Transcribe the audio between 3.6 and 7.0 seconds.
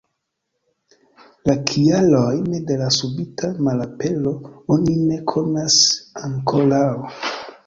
malapero oni ne konas ankoraŭ.